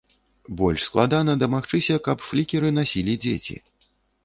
Больш 0.61 0.81
складана 0.89 1.35
дамагчыся, 1.43 1.95
каб 2.09 2.25
флікеры 2.31 2.75
насілі 2.81 3.13
дзеці. 3.29 3.55